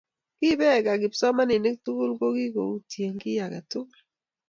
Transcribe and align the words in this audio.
kibeeka 0.39 0.91
kipsomaninik 1.01 1.77
sukul 1.83 2.11
ko 2.19 2.25
kiyutie 2.35 3.07
kiy 3.21 3.39
age 3.45 3.61
tul 3.69 3.89